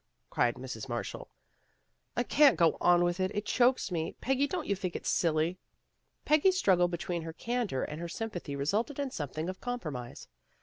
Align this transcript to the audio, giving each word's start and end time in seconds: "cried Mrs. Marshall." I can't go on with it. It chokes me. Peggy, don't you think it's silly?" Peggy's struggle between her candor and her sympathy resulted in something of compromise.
"cried 0.31 0.55
Mrs. 0.55 0.89
Marshall." 0.89 1.29
I 2.17 2.23
can't 2.23 2.57
go 2.57 2.75
on 2.81 3.03
with 3.03 3.19
it. 3.19 3.29
It 3.35 3.45
chokes 3.45 3.91
me. 3.91 4.15
Peggy, 4.19 4.47
don't 4.47 4.65
you 4.65 4.75
think 4.75 4.95
it's 4.95 5.11
silly?" 5.11 5.59
Peggy's 6.25 6.57
struggle 6.57 6.87
between 6.87 7.21
her 7.21 7.33
candor 7.33 7.83
and 7.83 8.01
her 8.01 8.09
sympathy 8.09 8.55
resulted 8.55 8.97
in 8.97 9.11
something 9.11 9.47
of 9.47 9.61
compromise. 9.61 10.27